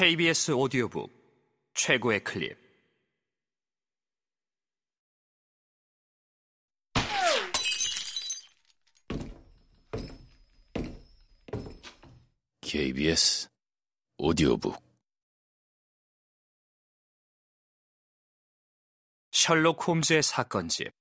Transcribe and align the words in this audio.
KBS 0.00 0.52
오디오북 0.52 1.12
최고의 1.74 2.24
클립. 2.24 2.58
KBS 12.62 13.50
오디오북. 14.16 14.82
셜록 19.32 19.86
홈즈의 19.86 20.22
사건집. 20.22 20.94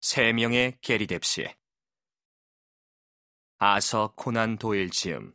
세 0.00 0.32
명의 0.32 0.76
게리 0.80 1.06
뎁시 1.06 1.46
아서 3.58 4.12
코난 4.16 4.58
도일 4.58 4.90
지음 4.90 5.32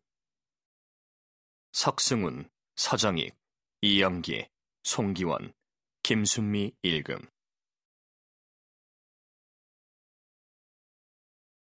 석승훈, 1.75 2.49
서정익, 2.77 3.35
이영기, 3.81 4.47
송기원, 4.83 5.53
김순미 6.03 6.71
일금 6.81 7.19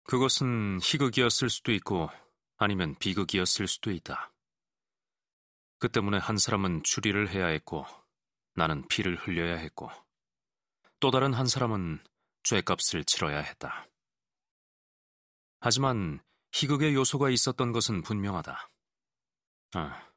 그것은 0.04 0.78
희극이었을 0.80 1.50
수도 1.50 1.72
있고 1.72 2.08
아니면 2.56 2.94
비극이었을 2.98 3.68
수도 3.68 3.90
있다. 3.90 4.32
그 5.78 5.90
때문에 5.90 6.16
한 6.16 6.38
사람은 6.38 6.82
추리를 6.82 7.28
해야 7.28 7.48
했고 7.48 7.84
나는 8.54 8.88
피를 8.88 9.16
흘려야 9.16 9.56
했고 9.56 9.90
또 11.00 11.10
다른 11.10 11.34
한 11.34 11.46
사람은 11.46 12.02
죄값을 12.44 13.04
치러야 13.04 13.40
했다. 13.40 13.86
하지만 15.60 16.24
희극의 16.52 16.94
요소가 16.94 17.28
있었던 17.28 17.72
것은 17.72 18.00
분명하다. 18.00 18.69
아, 19.72 20.10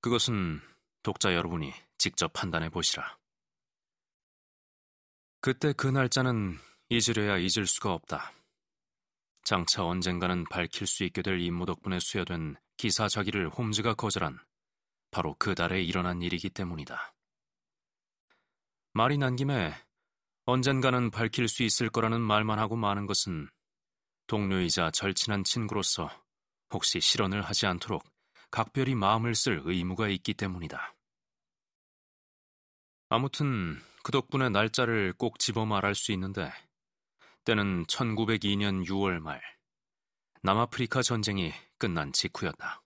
그것은 0.00 0.60
독자 1.02 1.34
여러분이 1.34 1.72
직접 1.96 2.32
판단해 2.32 2.68
보시라. 2.68 3.18
그때 5.40 5.72
그 5.72 5.86
날짜는 5.86 6.58
잊으려야 6.90 7.38
잊을 7.38 7.66
수가 7.66 7.92
없다. 7.92 8.32
장차 9.44 9.84
언젠가는 9.84 10.44
밝힐 10.50 10.86
수 10.86 11.04
있게 11.04 11.22
될 11.22 11.40
임무 11.40 11.64
덕분에 11.64 11.98
수여된 12.00 12.56
기사 12.76 13.08
자기를 13.08 13.48
홈즈가 13.48 13.94
거절한 13.94 14.38
바로 15.10 15.34
그 15.38 15.54
달에 15.54 15.82
일어난 15.82 16.20
일이기 16.20 16.50
때문이다. 16.50 17.14
말이 18.92 19.16
난 19.16 19.36
김에 19.36 19.74
언젠가는 20.44 21.10
밝힐 21.10 21.48
수 21.48 21.62
있을 21.62 21.88
거라는 21.88 22.20
말만 22.20 22.58
하고 22.58 22.76
마는 22.76 23.06
것은 23.06 23.48
동료이자 24.26 24.90
절친한 24.90 25.44
친구로서 25.44 26.10
혹시 26.70 27.00
실언을 27.00 27.42
하지 27.42 27.66
않도록 27.66 28.04
각별히 28.50 28.94
마음을 28.94 29.34
쓸 29.34 29.62
의무가 29.64 30.08
있기 30.08 30.34
때문이다. 30.34 30.94
아무튼 33.10 33.78
그 34.02 34.12
덕분에 34.12 34.48
날짜를 34.48 35.14
꼭 35.16 35.38
집어 35.38 35.64
말할 35.64 35.94
수 35.94 36.12
있는데 36.12 36.50
때는 37.44 37.86
1902년 37.86 38.86
6월 38.86 39.18
말 39.20 39.40
남아프리카 40.42 41.02
전쟁이 41.02 41.52
끝난 41.78 42.12
직후였다. 42.12 42.82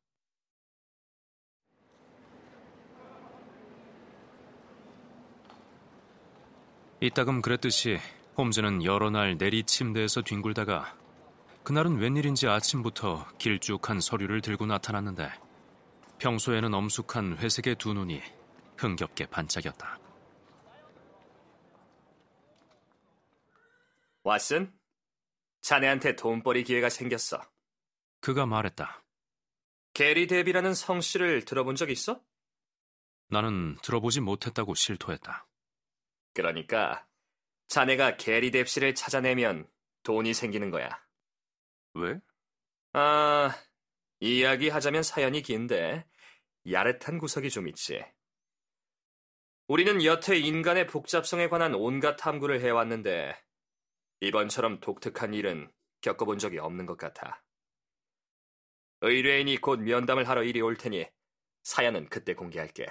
이따금 7.01 7.43
그랬듯이 7.43 7.99
홈즈는 8.39 8.85
여러 8.85 9.11
날 9.11 9.37
내리 9.37 9.65
침대에서 9.65 10.23
뒹굴다가 10.23 10.97
그날은 11.65 11.99
웬일인지 11.99 12.47
아침부터 12.47 13.27
길쭉한 13.39 14.01
서류를 14.01 14.41
들고 14.41 14.67
나타났는데 14.67 15.31
평소에는 16.23 16.73
엄숙한 16.73 17.39
회색의 17.39 17.75
두 17.77 17.95
눈이 17.95 18.23
흥겹게 18.77 19.27
반짝였다. 19.27 19.99
왓슨, 24.23 24.73
자네한테 25.63 26.15
돈벌이 26.15 26.63
기회가 26.63 26.89
생겼어. 26.91 27.43
그가 28.21 28.47
말했다. 28.47 29.03
게리 29.95 30.29
데비라는 30.29 30.75
성씨를 30.75 31.45
들어본 31.45 31.75
적 31.75 31.91
있어? 31.91 32.23
나는 33.27 33.77
들어보지 33.83 34.21
못했다고 34.21 34.77
실토했다. 34.77 35.49
그러니까 36.35 37.05
자네가 37.67 38.17
게리 38.17 38.53
뎁시를 38.53 38.95
찾아내면 38.95 39.69
돈이 40.05 40.35
생기는 40.35 40.71
거야. 40.71 41.03
왜? 41.95 42.21
아, 42.93 43.51
이야기하자면 44.21 45.03
사연이 45.03 45.43
긴데 45.43 46.12
야릇한 46.71 47.19
구석이 47.19 47.51
좀 47.51 47.69
있지. 47.69 48.05
우리는 49.69 50.05
여태 50.05 50.37
인간의 50.37 50.87
복잡성에 50.87 51.49
관한 51.49 51.75
온갖 51.75 52.17
탐구를 52.17 52.61
해왔는데 52.61 53.35
이번처럼 54.21 54.81
독특한 54.81 55.35
일은 55.35 55.73
겪어본 56.01 56.39
적이 56.39 56.59
없는 56.59 56.87
것 56.87 56.97
같아. 56.97 57.43
의뢰인이 59.01 59.57
곧 59.59 59.81
면담을 59.81 60.29
하러 60.29 60.45
이리 60.45 60.61
올 60.61 60.77
테니 60.77 61.07
사연은 61.63 62.09
그때 62.09 62.35
공개할게. 62.35 62.87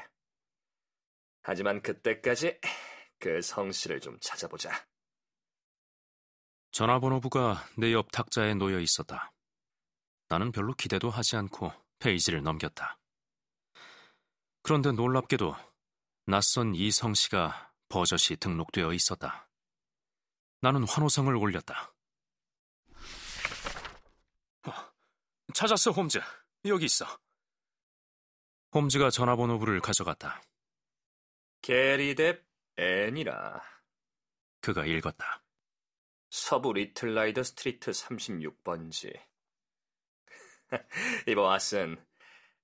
하지만 1.43 1.81
그때까지 1.81 2.59
그 3.19 3.41
성씨를 3.41 3.99
좀 4.01 4.17
찾아보자. 4.19 4.71
전화번호부가 6.71 7.65
내 7.77 7.91
옆 7.93 8.11
탁자에 8.11 8.53
놓여 8.53 8.79
있었다. 8.79 9.33
나는 10.29 10.51
별로 10.51 10.73
기대도 10.73 11.09
하지 11.09 11.35
않고 11.35 11.71
페이지를 11.99 12.41
넘겼다. 12.43 12.97
그런데 14.63 14.91
놀랍게도 14.91 15.55
낯선 16.25 16.75
이 16.75 16.89
성 16.91 17.13
씨가 17.13 17.73
버젓이 17.89 18.38
등록되어 18.38 18.94
있었다. 18.94 19.49
나는 20.61 20.88
환호성을 20.88 21.35
올렸다. 21.35 21.94
어, 24.67 24.72
찾았어, 25.53 25.91
홈즈. 25.91 26.19
여기 26.66 26.85
있어. 26.85 27.05
홈즈가 28.73 29.09
전화번호부를 29.09 29.81
가져갔다. 29.81 30.41
게리뎁 31.61 32.41
N이라. 32.77 33.61
그가 34.61 34.85
읽었다. 34.85 35.43
서부 36.29 36.72
리틀라이더 36.73 37.43
스트리트 37.43 37.91
36번지. 37.91 39.13
이봐, 41.28 41.41
왓슨. 41.57 42.01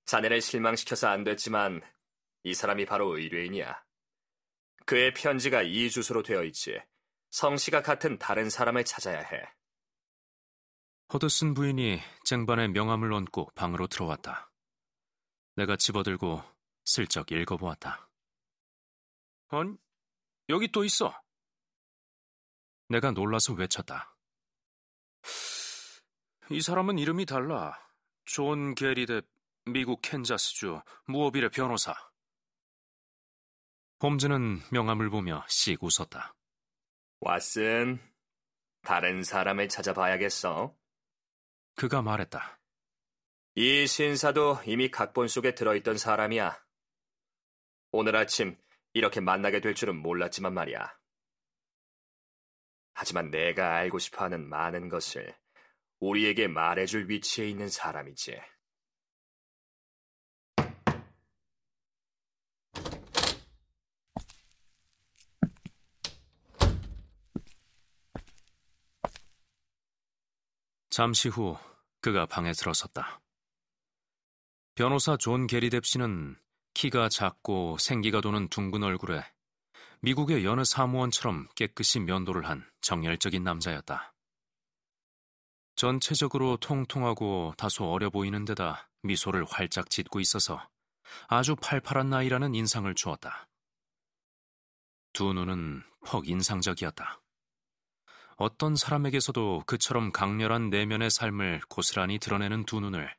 자네를 0.08 0.40
실망시켜서 0.40 1.08
안 1.08 1.22
됐지만 1.22 1.82
이 2.42 2.54
사람이 2.54 2.86
바로 2.86 3.18
의뢰인이야. 3.18 3.84
그의 4.86 5.12
편지가 5.12 5.60
이 5.64 5.90
주소로 5.90 6.22
되어 6.22 6.44
있지. 6.44 6.80
성씨가 7.28 7.82
같은 7.82 8.18
다른 8.18 8.48
사람을 8.48 8.84
찾아야 8.84 9.20
해. 9.20 9.54
허드슨 11.12 11.52
부인이 11.52 12.00
쟁반에 12.24 12.68
명함을 12.68 13.12
얹고 13.12 13.50
방으로 13.54 13.86
들어왔다. 13.86 14.50
내가 15.56 15.76
집어들고 15.76 16.42
슬쩍 16.86 17.30
읽어보았다. 17.30 18.08
아니, 19.48 19.76
여기 20.48 20.68
또 20.68 20.84
있어. 20.84 21.20
내가 22.88 23.10
놀라서 23.10 23.52
외쳤다. 23.52 24.16
이 26.48 26.62
사람은 26.62 26.98
이름이 26.98 27.26
달라. 27.26 27.78
존 28.24 28.74
게리뎁 28.74 29.20
미국 29.72 30.00
캔자스주 30.02 30.80
무어빌의 31.06 31.50
변호사. 31.50 31.94
홈즈는 34.02 34.60
명함을 34.70 35.10
보며 35.10 35.44
씩 35.48 35.82
웃었다. 35.82 36.34
왓슨, 37.20 37.98
다른 38.82 39.22
사람을 39.22 39.68
찾아봐야겠어. 39.68 40.76
그가 41.74 42.02
말했다. 42.02 42.60
이 43.56 43.86
신사도 43.86 44.60
이미 44.66 44.90
각본 44.90 45.26
속에 45.28 45.54
들어있던 45.54 45.98
사람이야. 45.98 46.64
오늘 47.90 48.14
아침 48.16 48.56
이렇게 48.92 49.20
만나게 49.20 49.60
될 49.60 49.74
줄은 49.74 49.96
몰랐지만 49.96 50.54
말이야. 50.54 50.96
하지만 52.94 53.30
내가 53.30 53.76
알고 53.76 53.98
싶어 53.98 54.24
하는 54.24 54.48
많은 54.48 54.88
것을 54.88 55.36
우리에게 56.00 56.48
말해줄 56.48 57.08
위치에 57.10 57.48
있는 57.48 57.68
사람이지. 57.68 58.40
잠시 70.98 71.28
후 71.28 71.56
그가 72.00 72.26
방에 72.26 72.50
들어섰다. 72.50 73.20
변호사 74.74 75.16
존 75.16 75.46
게리뎁 75.46 75.82
씨는 75.84 76.36
키가 76.74 77.08
작고 77.08 77.78
생기가 77.78 78.20
도는 78.20 78.48
둥근 78.48 78.82
얼굴에 78.82 79.24
미국의 80.00 80.44
여느 80.44 80.64
사무원처럼 80.64 81.46
깨끗이 81.54 82.00
면도를 82.00 82.48
한 82.48 82.68
정열적인 82.80 83.44
남자였다. 83.44 84.12
전체적으로 85.76 86.56
통통하고 86.56 87.54
다소 87.56 87.92
어려 87.92 88.10
보이는 88.10 88.44
데다 88.44 88.90
미소를 89.04 89.44
활짝 89.44 89.90
짓고 89.90 90.18
있어서 90.18 90.68
아주 91.28 91.54
팔팔한 91.54 92.10
나이라는 92.10 92.56
인상을 92.56 92.92
주었다. 92.96 93.48
두 95.12 95.32
눈은 95.32 95.84
퍽 96.08 96.28
인상적이었다. 96.28 97.20
어떤 98.40 98.76
사람에게서도 98.76 99.64
그처럼 99.66 100.12
강렬한 100.12 100.70
내면의 100.70 101.10
삶을 101.10 101.60
고스란히 101.68 102.20
드러내는 102.20 102.64
두 102.66 102.78
눈을 102.78 103.12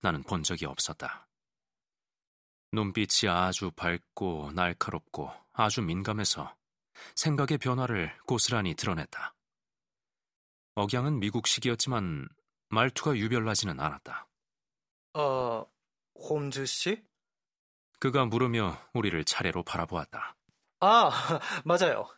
나는 0.00 0.24
본 0.24 0.42
적이 0.42 0.66
없었다. 0.66 1.28
눈빛이 2.72 3.30
아주 3.30 3.70
밝고 3.70 4.50
날카롭고 4.52 5.30
아주 5.52 5.82
민감해서 5.82 6.52
생각의 7.14 7.58
변화를 7.58 8.12
고스란히 8.26 8.74
드러냈다. 8.74 9.36
억양은 10.74 11.20
미국식이었지만 11.20 12.28
말투가 12.70 13.16
유별나지는 13.16 13.78
않았다. 13.78 14.26
어, 15.14 15.64
홈즈 16.16 16.66
씨? 16.66 17.04
그가 18.00 18.24
물으며 18.24 18.76
우리를 18.94 19.24
차례로 19.24 19.62
바라보았다. 19.62 20.36
아, 20.80 21.10
맞아요. 21.64 22.08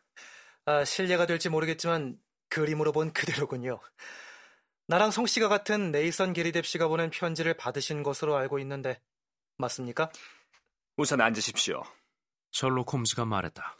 아, 0.64 0.84
실례가 0.84 1.26
될지 1.26 1.48
모르겠지만 1.48 2.21
그림으로 2.52 2.92
본 2.92 3.12
그대로군요. 3.12 3.80
나랑 4.86 5.10
성 5.10 5.26
씨가 5.26 5.48
같은 5.48 5.90
네이선 5.90 6.34
게리뎁 6.34 6.62
씨가 6.62 6.88
보낸 6.88 7.08
편지를 7.08 7.54
받으신 7.54 8.02
것으로 8.02 8.36
알고 8.36 8.58
있는데 8.58 9.00
맞습니까? 9.56 10.10
우선 10.96 11.20
앉으십시오. 11.20 11.82
셜록 12.50 12.92
홈즈가 12.92 13.24
말했다. 13.24 13.78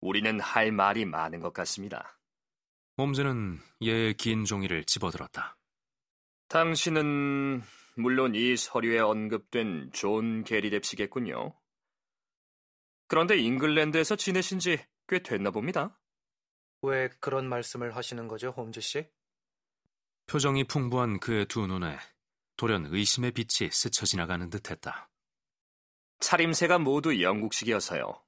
우리는 0.00 0.40
할 0.40 0.72
말이 0.72 1.04
많은 1.04 1.40
것 1.40 1.52
같습니다. 1.52 2.18
홈즈는 2.98 3.60
예의 3.82 4.14
긴 4.14 4.44
종이를 4.44 4.84
집어들었다. 4.84 5.56
당신은 6.48 7.62
물론 7.96 8.34
이 8.34 8.56
서류에 8.56 8.98
언급된 8.98 9.90
존 9.92 10.42
게리뎁 10.42 10.82
씨겠군요. 10.82 11.54
그런데 13.06 13.36
잉글랜드에서 13.38 14.16
지내신 14.16 14.58
지 14.58 14.84
꽤 15.08 15.20
됐나 15.20 15.50
봅니다. 15.50 15.98
왜 16.82 17.08
그런 17.20 17.48
말씀을 17.48 17.96
하시는 17.96 18.28
거죠, 18.28 18.50
홈즈 18.50 18.80
씨? 18.80 19.08
표정이 20.26 20.64
풍부한 20.64 21.20
그의 21.20 21.46
두 21.46 21.66
눈에 21.66 21.98
돌연 22.56 22.86
의심의 22.86 23.32
빛이 23.32 23.70
스쳐 23.70 24.06
지나가는 24.06 24.48
듯했다. 24.50 25.08
차림새가 26.20 26.78
모두 26.78 27.22
영국식이어서요. 27.22 28.22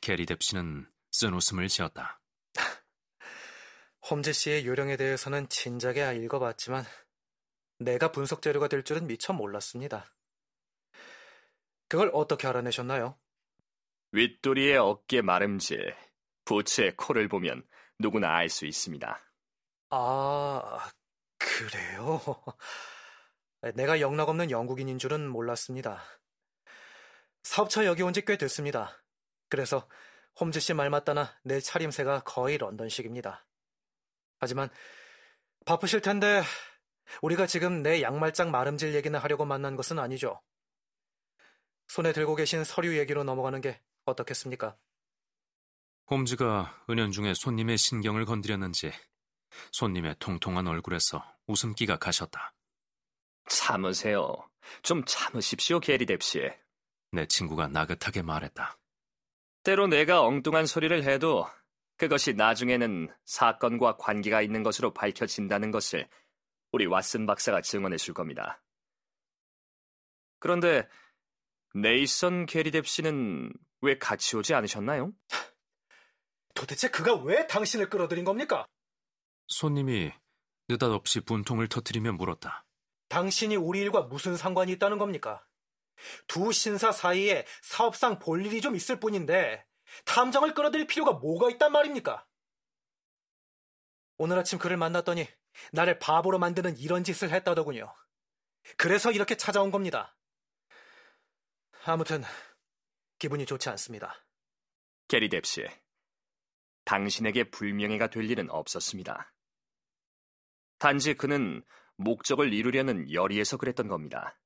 게리 0.00 0.26
뎁씨는 0.26 0.86
쓴 1.10 1.34
웃음을 1.34 1.68
지었다. 1.68 2.20
홈즈 4.10 4.32
씨의 4.32 4.66
요령에 4.66 4.96
대해서는 4.96 5.48
진작에 5.48 6.16
읽어봤지만 6.16 6.84
내가 7.78 8.12
분석 8.12 8.42
재료가 8.42 8.68
될 8.68 8.84
줄은 8.84 9.06
미처 9.06 9.32
몰랐습니다. 9.32 10.14
그걸 11.88 12.10
어떻게 12.12 12.46
알아내셨나요? 12.46 13.16
윗도리의 14.12 14.78
어깨 14.78 15.22
마름질, 15.22 15.94
부츠의 16.44 16.96
코를 16.96 17.28
보면 17.28 17.64
누구나 17.98 18.34
알 18.36 18.48
수 18.48 18.66
있습니다. 18.66 19.20
아, 19.90 20.90
그래요? 21.38 22.20
내가 23.74 24.00
영락없는 24.00 24.50
영국인인 24.50 24.98
줄은 24.98 25.28
몰랐습니다. 25.28 26.02
사업차 27.42 27.84
여기 27.86 28.02
온 28.02 28.12
지 28.12 28.22
꽤 28.24 28.36
됐습니다. 28.36 29.02
그래서 29.48 29.88
홈즈 30.40 30.60
씨 30.60 30.74
말 30.74 30.90
맞다나 30.90 31.38
내 31.44 31.60
차림새가 31.60 32.20
거의 32.24 32.58
런던식입니다. 32.58 33.46
하지만 34.40 34.68
바쁘실 35.64 36.00
텐데 36.00 36.42
우리가 37.22 37.46
지금 37.46 37.82
내 37.82 38.02
양말장 38.02 38.50
마름질 38.50 38.94
얘기나 38.94 39.18
하려고 39.18 39.44
만난 39.44 39.76
것은 39.76 39.98
아니죠. 39.98 40.42
손에 41.88 42.12
들고 42.12 42.34
계신 42.34 42.64
서류 42.64 42.98
얘기로 42.98 43.24
넘어가는 43.24 43.60
게 43.60 43.80
어떻겠습니까? 44.06 44.76
홈즈가 46.10 46.84
은연중에 46.90 47.34
손님의 47.34 47.78
신경을 47.78 48.24
건드렸는지 48.24 48.92
손님의 49.72 50.16
통통한 50.18 50.66
얼굴에서 50.66 51.24
웃음기가 51.46 51.96
가셨다. 51.96 52.54
참으세요. 53.48 54.36
좀 54.82 55.04
참으십시오, 55.04 55.80
게리뎁 55.80 56.18
씨. 56.20 56.40
내 57.12 57.26
친구가 57.26 57.68
나긋하게 57.68 58.22
말했다. 58.22 58.78
때로 59.62 59.86
내가 59.86 60.22
엉뚱한 60.22 60.66
소리를 60.66 61.04
해도 61.04 61.46
그것이 61.96 62.34
나중에는 62.34 63.08
사건과 63.24 63.96
관계가 63.96 64.42
있는 64.42 64.62
것으로 64.62 64.92
밝혀진다는 64.92 65.70
것을 65.70 66.08
우리 66.72 66.86
왓슨 66.86 67.26
박사가 67.26 67.60
증언해 67.60 67.96
줄 67.96 68.14
겁니다. 68.14 68.60
그런데 70.40 70.86
네이선 71.74 72.46
게리뎁 72.46 72.84
씨는 72.84 73.52
왜 73.80 73.96
같이 73.98 74.36
오지 74.36 74.54
않으셨나요? 74.54 75.12
도대체 76.64 76.88
그가 76.88 77.14
왜 77.14 77.46
당신을 77.46 77.90
끌어들인 77.90 78.24
겁니까? 78.24 78.66
손님이 79.48 80.12
느닷없이 80.66 81.20
분통을 81.20 81.68
터뜨리며 81.68 82.12
물었다. 82.12 82.64
당신이 83.08 83.56
우리 83.56 83.80
일과 83.80 84.00
무슨 84.00 84.34
상관이 84.34 84.72
있다는 84.72 84.96
겁니까? 84.96 85.46
두 86.26 86.52
신사 86.52 86.90
사이에 86.90 87.44
사업상 87.60 88.18
볼 88.18 88.46
일이 88.46 88.62
좀 88.62 88.74
있을 88.76 88.98
뿐인데 88.98 89.66
탐정을 90.06 90.54
끌어들일 90.54 90.86
필요가 90.86 91.12
뭐가 91.12 91.50
있단 91.50 91.70
말입니까? 91.70 92.26
오늘 94.16 94.38
아침 94.38 94.58
그를 94.58 94.78
만났더니 94.78 95.28
나를 95.72 95.98
바보로 95.98 96.38
만드는 96.38 96.78
이런 96.78 97.04
짓을 97.04 97.30
했다더군요. 97.30 97.94
그래서 98.78 99.12
이렇게 99.12 99.36
찾아온 99.36 99.70
겁니다. 99.70 100.16
아무튼 101.84 102.24
기분이 103.18 103.44
좋지 103.44 103.68
않습니다. 103.68 104.24
게리뎁 105.08 105.42
씨, 105.44 105.66
당신에게 106.84 107.44
불명예가 107.50 108.08
될 108.08 108.30
일은 108.30 108.50
없었습니다. 108.50 109.32
단지 110.78 111.14
그는 111.14 111.62
목적을 111.96 112.52
이루려는 112.52 113.12
열의에서 113.12 113.56
그랬던 113.56 113.88
겁니다. 113.88 114.38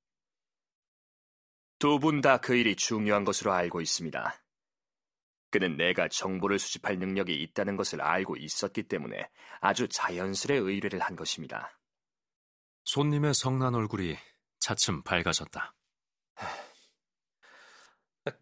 두 1.78 1.98
분 2.00 2.20
다 2.20 2.38
그 2.38 2.54
일이 2.56 2.74
중요한 2.76 3.24
것으로 3.24 3.52
알고 3.52 3.80
있습니다. 3.80 4.34
그는 5.50 5.76
내가 5.76 6.08
정보를 6.08 6.58
수집할 6.58 6.98
능력이 6.98 7.34
있다는 7.34 7.76
것을 7.76 8.02
알고 8.02 8.36
있었기 8.36 8.82
때문에 8.82 9.30
아주 9.60 9.88
자연스레 9.88 10.56
의뢰를 10.56 11.00
한 11.00 11.16
것입니다. 11.16 11.78
손님의 12.84 13.32
성난 13.34 13.74
얼굴이 13.74 14.16
차츰 14.58 15.02
밝아졌다. 15.02 15.74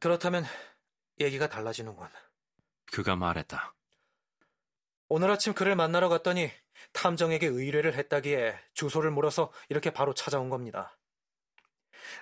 그렇다면 0.00 0.44
얘기가 1.20 1.48
달라지는군. 1.48 2.08
그가 2.90 3.14
말했다. 3.14 3.75
오늘 5.08 5.30
아침 5.30 5.54
그를 5.54 5.76
만나러 5.76 6.08
갔더니 6.08 6.50
탐정에게 6.92 7.46
의뢰를 7.46 7.94
했다기에 7.94 8.58
주소를 8.74 9.10
물어서 9.10 9.52
이렇게 9.68 9.90
바로 9.90 10.14
찾아온 10.14 10.48
겁니다. 10.50 10.98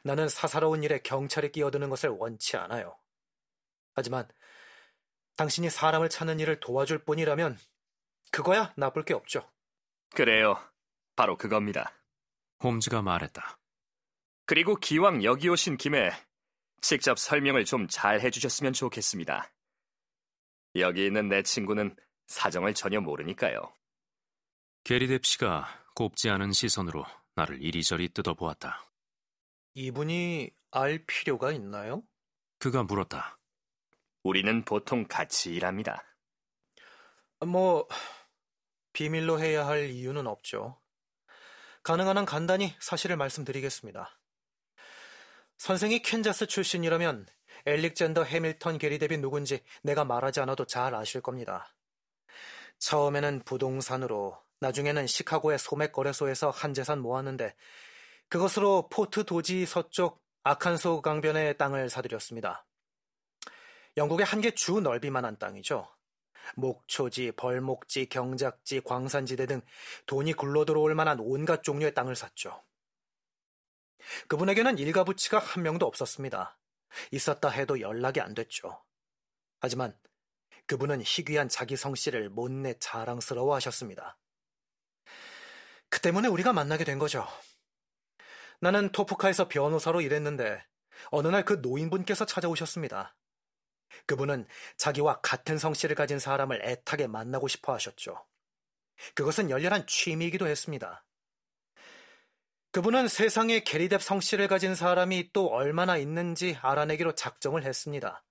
나는 0.03 0.29
사사로운 0.29 0.83
일에 0.83 0.99
경찰이 0.99 1.53
끼어드는 1.53 1.89
것을 1.91 2.11
원치 2.11 2.57
않아요. 2.57 2.99
하지만 3.95 4.29
당신이 5.37 5.71
사람을 5.71 6.09
찾는 6.09 6.41
일을 6.41 6.61
도와줄 6.61 7.05
뿐이라면 7.05 7.59
그거야 8.31 8.73
나쁠 8.77 9.05
게 9.05 9.15
없죠. 9.15 9.51
그래요. 10.15 10.57
바로 11.17 11.37
그겁니다. 11.37 11.93
홈즈가 12.63 13.03
말했다. 13.03 13.59
그리고 14.47 14.77
기왕 14.77 15.25
여기 15.25 15.49
오신 15.49 15.77
김에 15.77 16.11
직접 16.81 17.19
설명을 17.19 17.65
좀 17.65 17.89
잘 17.89 18.21
해주셨으면 18.21 18.73
좋겠습니다. 18.73 19.51
여기 20.77 21.07
있는 21.07 21.29
내 21.29 21.43
친구는 21.43 21.97
사정을 22.27 22.75
전혀 22.75 23.01
모르니까요. 23.01 23.73
게리뎁 24.85 25.21
씨가 25.23 25.67
곱지 25.95 26.29
않은 26.31 26.53
시선으로 26.53 27.05
나를 27.35 27.63
이리저리 27.63 28.11
뜯어보았다. 28.11 28.85
이분이 29.75 30.51
알 30.71 31.05
필요가 31.07 31.53
있나요? 31.53 32.03
그가 32.59 32.83
물었다. 32.83 33.39
우리는 34.23 34.65
보통 34.65 35.07
같이 35.07 35.53
일합니다. 35.55 36.05
뭐 37.41 37.87
비밀로 38.93 39.41
해야 39.41 39.67
할 39.67 39.91
이유는 39.91 40.27
없죠. 40.27 40.81
가능한 41.83 42.17
한 42.17 42.25
간단히 42.25 42.75
사실을 42.81 43.17
말씀드리겠습니다. 43.17 44.19
선생이 45.59 46.01
캔자스 46.03 46.47
출신이라면 46.47 47.27
엘릭젠더 47.67 48.25
해밀턴 48.25 48.79
게리뎁이 48.79 49.19
누군지 49.19 49.63
내가 49.83 50.05
말하지 50.05 50.41
않아도 50.41 50.65
잘 50.67 50.95
아실 50.95 51.21
겁니다. 51.21 51.74
처음에는 52.79 53.43
부동산으로, 53.45 54.39
나중에는 54.61 55.07
시카고의 55.07 55.59
소맥 55.59 55.93
거래소에서 55.93 56.51
한 56.51 56.75
재산 56.75 57.01
모았는데 57.01 57.55
그것으로 58.29 58.89
포트 58.89 59.25
도지 59.25 59.67
서쪽 59.67 60.23
아칸소 60.43 61.03
강변의 61.03 61.57
땅을 61.59 61.89
사들였습니다. 61.91 62.67
영국의 63.97 64.27
한 64.27 64.41
개 64.41 64.51
주 64.53 64.81
넓이만한 64.81 65.39
땅이죠. 65.39 65.89
목초지, 66.57 67.33
벌목지, 67.33 68.07
경작지, 68.09 68.81
광산지대 68.81 69.47
등 69.47 69.63
돈이 70.07 70.35
굴러 70.35 70.65
들어올 70.65 70.95
만한 70.95 71.19
온갖 71.21 71.63
종류의 71.63 71.95
땅을 71.95 72.17
샀죠. 72.17 72.63
그분에게는 74.29 74.79
일가부치가 74.79 75.39
한 75.39 75.63
명도 75.63 75.87
없었습니다. 75.87 76.59
있었다 77.13 77.49
해도 77.49 77.81
연락이 77.81 78.21
안 78.21 78.35
됐죠. 78.35 78.83
하지만 79.61 79.97
그분은 80.67 81.03
희귀한 81.03 81.49
자기 81.49 81.77
성씨를 81.77 82.31
못내 82.31 82.75
자랑스러워 82.79 83.55
하셨습니다. 83.57 84.19
그 85.89 86.01
때문에 86.01 86.29
우리가 86.29 86.53
만나게 86.53 86.85
된 86.85 86.99
거죠. 86.99 87.27
나는 88.61 88.91
토프카에서 88.91 89.49
변호사로 89.49 90.01
일했는데 90.01 90.65
어느 91.11 91.29
날 91.29 91.45
그 91.45 91.55
노인분께서 91.55 92.25
찾아오셨습니다. 92.27 93.17
그분은 94.07 94.47
자기와 94.77 95.21
같은 95.21 95.59
성씨를 95.59 95.95
가진 95.95 96.19
사람을 96.19 96.63
애타게 96.65 97.07
만나고 97.07 97.49
싶어 97.49 97.73
하셨죠. 97.75 98.27
그것은 99.15 99.51
열렬한 99.51 99.87
취미이기도 99.87 100.47
했습니다. 100.47 101.05
그분은 102.73 103.07
세상에 103.07 103.61
게리뎁 103.61 104.01
성씨를 104.01 104.49
가진 104.49 104.75
사람이 104.75 105.31
또 105.33 105.47
얼마나 105.47 105.97
있는지 105.97 106.59
알아내기로 106.61 107.15
작정을 107.15 107.65
했습니다. 107.65 108.25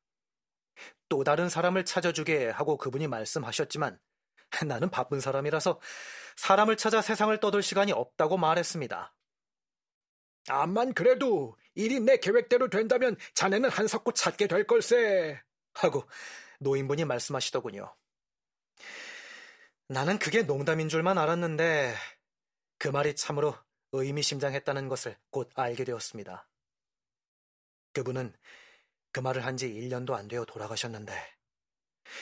또 1.09 1.23
다른 1.23 1.49
사람을 1.49 1.85
찾아주게 1.85 2.49
하고 2.49 2.77
그분이 2.77 3.07
말씀하셨지만 3.07 3.99
나는 4.67 4.89
바쁜 4.89 5.19
사람이라서 5.19 5.79
사람을 6.35 6.77
찾아 6.77 7.01
세상을 7.01 7.37
떠돌 7.39 7.61
시간이 7.61 7.91
없다고 7.91 8.37
말했습니다. 8.37 9.15
암만 10.49 10.93
그래도 10.93 11.57
일이 11.75 11.99
내 11.99 12.17
계획대로 12.17 12.69
된다면 12.69 13.15
자네는 13.33 13.69
한석구 13.69 14.13
찾게 14.13 14.47
될 14.47 14.67
걸세. 14.67 15.41
하고 15.75 16.03
노인분이 16.59 17.05
말씀하시더군요. 17.05 17.95
나는 19.87 20.19
그게 20.19 20.43
농담인 20.43 20.89
줄만 20.89 21.17
알았는데 21.17 21.95
그 22.77 22.87
말이 22.87 23.15
참으로 23.15 23.55
의미심장했다는 23.91 24.87
것을 24.87 25.17
곧 25.29 25.49
알게 25.55 25.83
되었습니다. 25.83 26.47
그분은 27.93 28.33
그 29.13 29.19
말을 29.21 29.45
한 29.45 29.55
지 29.55 29.67
1년도 29.69 30.13
안 30.13 30.27
되어 30.27 30.43
돌아가셨는데 30.45 31.13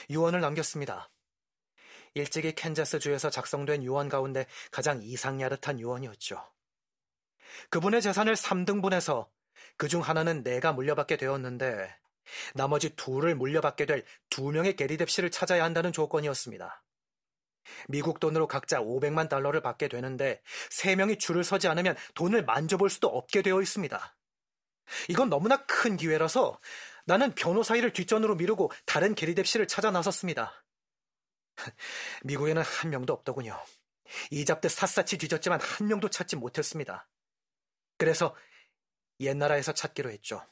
유언을 0.10 0.42
남겼습니다. 0.42 1.10
일찍이 2.14 2.54
캔자스주에서 2.54 3.30
작성된 3.30 3.84
유언 3.84 4.10
가운데 4.10 4.46
가장 4.70 5.00
이상야릇한 5.02 5.80
유언이었죠. 5.80 6.52
그분의 7.70 8.02
재산을 8.02 8.36
3등분해서 8.36 9.30
그 9.78 9.88
중 9.88 10.02
하나는 10.02 10.44
내가 10.44 10.74
물려받게 10.74 11.18
되었는데 11.18 11.98
나머지 12.54 12.96
둘을 12.96 13.36
물려받게 13.36 13.86
될 13.86 14.06
두 14.30 14.52
명의 14.52 14.76
게리뎁 14.76 15.08
씨를 15.08 15.32
찾아야 15.32 15.64
한다는 15.64 15.92
조건이었습니다. 15.94 16.84
미국 17.88 18.20
돈으로 18.20 18.48
각자 18.48 18.80
500만 18.82 19.30
달러를 19.30 19.62
받게 19.62 19.88
되는데 19.88 20.42
세 20.70 20.96
명이 20.96 21.18
줄을 21.18 21.44
서지 21.44 21.68
않으면 21.68 21.96
돈을 22.16 22.44
만져볼 22.44 22.90
수도 22.90 23.08
없게 23.08 23.42
되어 23.42 23.62
있습니다. 23.62 24.18
이건 25.10 25.30
너무나 25.30 25.66
큰 25.66 25.98
기회라서 25.98 26.60
나는 27.06 27.34
변호사 27.34 27.76
일을 27.76 27.94
뒷전으로 27.94 28.36
미루고 28.36 28.72
다른 28.86 29.16
게리뎁 29.16 29.46
씨를 29.46 29.68
찾아 29.68 29.92
나섰습니다. 29.92 30.66
미국에는 32.24 32.62
한 32.62 32.90
명도 32.90 33.14
없더군요. 33.14 33.58
이잡듯 34.30 34.72
샅샅이 34.72 35.18
뒤졌지만 35.18 35.60
한 35.62 35.88
명도 35.88 36.10
찾지 36.10 36.36
못했습니다. 36.36 37.08
그래서 37.98 38.36
옛나라에서 39.20 39.74
찾기로 39.74 40.10
했죠. 40.10 40.46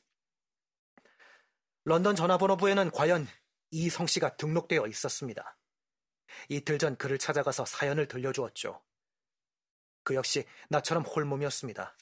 런던 1.85 2.15
전화번호부에는 2.15 2.91
과연 2.91 3.27
이성 3.71 4.07
씨가 4.07 4.35
등록되어 4.37 4.87
있었습니다. 4.87 5.57
이틀 6.49 6.77
전 6.77 6.95
그를 6.95 7.17
찾아가서 7.17 7.65
사연을 7.65 8.07
들려주었죠. 8.07 8.81
그 10.03 10.15
역시 10.15 10.45
나처럼 10.69 11.03
홀몸이었습니다. 11.03 11.97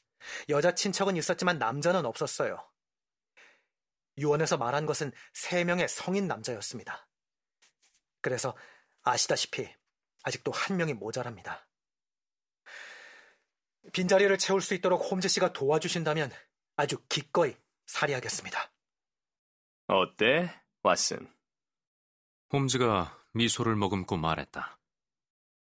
여자 0.49 0.73
친척은 0.73 1.15
있었지만 1.15 1.57
남자는 1.57 2.05
없었어요. 2.05 2.67
유언에서 4.17 4.57
말한 4.57 4.85
것은 4.85 5.11
세 5.33 5.63
명의 5.63 5.87
성인 5.87 6.27
남자였습니다. 6.27 7.07
그래서 8.21 8.55
아시다시피 9.03 9.69
아직도 10.23 10.51
한 10.51 10.77
명이 10.77 10.93
모자랍니다. 10.93 11.67
빈자리를 13.93 14.37
채울 14.37 14.61
수 14.61 14.73
있도록 14.73 15.09
홈즈 15.11 15.27
씨가 15.29 15.53
도와주신다면 15.53 16.31
아주 16.75 16.97
기꺼이 17.07 17.55
살해하겠습니다. 17.85 18.71
어때, 19.87 20.53
왓슨? 20.83 21.31
홈즈가 22.51 23.25
미소를 23.33 23.75
머금고 23.75 24.17
말했다. 24.17 24.77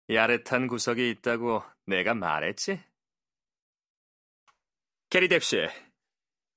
야릇한 0.09 0.67
구석이 0.67 1.09
있다고 1.09 1.63
내가 1.85 2.13
말했지? 2.13 2.81
게리 5.09 5.27
뎁시, 5.27 5.67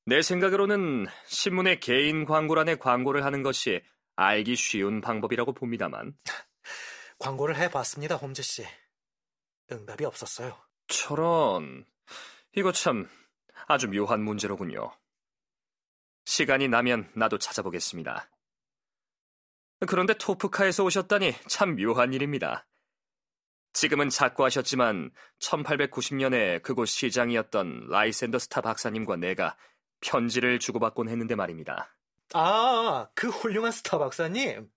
내 0.06 0.22
생각으로는 0.22 1.06
신문의 1.26 1.80
개인 1.80 2.24
광고란에 2.24 2.76
광고를 2.76 3.24
하는 3.24 3.42
것이 3.42 3.82
알기 4.16 4.56
쉬운 4.56 5.00
방법이라고 5.00 5.52
봅니다만. 5.52 6.16
광고를 7.18 7.56
해봤습니다, 7.56 8.16
홈즈 8.16 8.42
씨. 8.42 8.64
응답이 9.70 10.04
없었어요. 10.04 10.56
저런, 10.86 11.84
이거 12.56 12.72
참 12.72 13.08
아주 13.66 13.88
묘한 13.88 14.22
문제로군요. 14.22 14.90
시간이 16.24 16.68
나면 16.68 17.10
나도 17.14 17.38
찾아보겠습니다. 17.38 18.30
그런데 19.86 20.14
토프카에서 20.14 20.84
오셨다니 20.84 21.34
참 21.48 21.76
묘한 21.76 22.12
일입니다. 22.12 22.67
지금은 23.78 24.08
작고하셨지만 24.08 25.12
1890년에 25.38 26.60
그곳 26.62 26.86
시장이었던 26.86 27.86
라이센더 27.88 28.40
스타 28.40 28.60
박사님과 28.60 29.14
내가 29.14 29.56
편지를 30.00 30.58
주고받곤 30.58 31.08
했는데 31.08 31.36
말입니다. 31.36 31.94
아, 32.34 33.08
그 33.14 33.28
훌륭한 33.28 33.70
스타 33.70 33.98
박사님. 33.98 34.68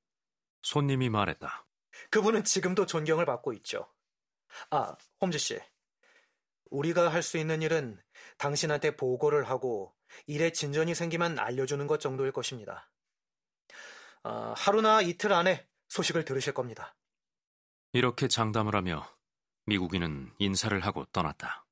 손님이 0.62 1.10
말했다. 1.10 1.66
그분은 2.12 2.44
지금도 2.44 2.86
존경을 2.86 3.26
받고 3.26 3.54
있죠. 3.54 3.92
아, 4.70 4.96
홈즈 5.20 5.40
씨. 5.40 5.60
우리가 6.70 7.12
할 7.12 7.24
수 7.24 7.40
있는 7.40 7.64
일은 7.64 8.00
당신한테 8.38 8.96
보고를 8.98 9.50
하고 9.50 9.96
일에 10.28 10.52
진전이 10.52 10.94
생기면 10.94 11.40
알려주는 11.40 11.88
것 11.88 12.00
정도일 12.00 12.32
것입니다. 12.34 12.92
아, 14.22 14.54
하루나 14.56 15.02
이틀 15.02 15.34
안에 15.34 15.68
소식을 15.88 16.24
들으실 16.24 16.54
겁니다. 16.54 16.96
이렇게 17.94 18.30
장담을 18.30 18.76
하며 18.76 19.06
미국인은 19.66 20.32
인사를 20.40 20.80
하고 20.80 21.06
떠났다. 21.12 21.66